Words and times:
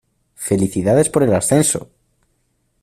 ¡Felicidades 0.33 1.09
por 1.09 1.21
el 1.21 1.31
ascenso! 1.31 1.91